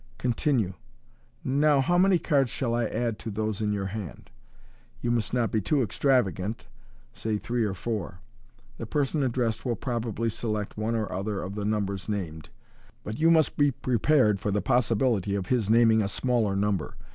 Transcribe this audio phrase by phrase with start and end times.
[0.17, 0.73] Continue,"
[1.63, 4.31] Now how many cards shall I add to those in your hand?
[4.99, 6.65] You must not be too extravagant,
[7.13, 8.17] say three or four."
[8.79, 12.49] The person addressed will probably select one or other of the numbers named,
[13.03, 16.95] but you must be prepared for the possibility of his naming a smaller number.